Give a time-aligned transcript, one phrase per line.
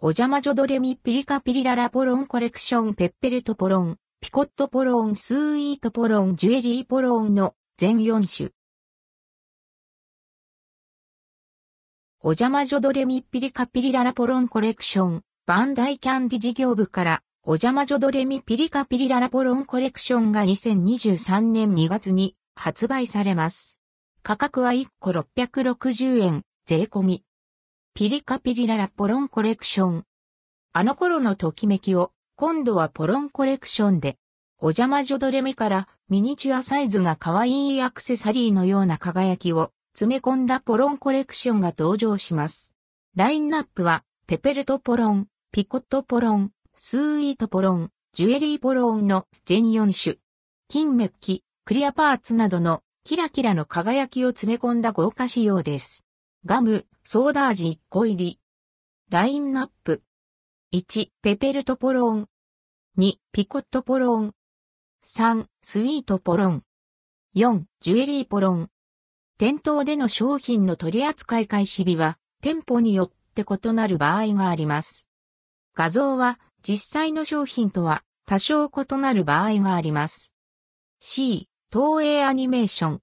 [0.00, 8.50] お邪魔女ドレミピリカピリララポロンコレクションペッペルトポロン、ピコットポロンスーイートポロンジュエリーポロンの全4種。
[12.22, 23.76] お邪魔女ドレミピリカピリララポロンコレクション、バンダイキャンディ事業部から、お邪魔女ドレミピリカピリララポロンコレクションが2023年2月に発売されます。
[24.22, 27.24] 価格は1個660円、税込み。
[27.98, 30.04] ピリカピリララポロンコレクション。
[30.72, 34.18] あの頃のときめきを、今度はポロンコレクションで、
[34.60, 42.72] お邪魔女ドレミからミニチュアサイズが可愛いアクセサリーのような輝きを詰め込んだポロンコレクションが登場します。
[43.16, 50.18] ラインナップは、ペペルトポロン、ピコットポロン、スーイートポロン、ジュエリーポロンの全4種。
[50.68, 56.04] 金メッキ、クリアパーツなどのキラキラの輝きを詰め込んだ豪華仕様です。
[56.48, 58.40] ガム、ソーダ味1個入り。
[59.10, 60.02] ラインナップ。
[60.72, 62.26] 1、ペペルトポロン。
[62.96, 64.32] 2、ピコットポロン。
[65.04, 66.62] 3、スイートポロン。
[67.36, 68.70] 4、ジュエリーポロン。
[69.36, 75.06] 店頭での商品の取扱い開始日は、店舗によって異なる場合があります。
[75.74, 80.32] 画像は、実際の商品とは、多少異なる場合があります。
[80.98, 82.96] C、東映アニメーション。